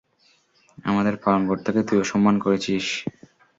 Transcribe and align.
আমাদের 0.85 1.15
পালনকর্তাকে 1.23 1.81
তুই 1.87 1.97
অসম্মান 1.99 2.35
করেছিস! 2.39 2.85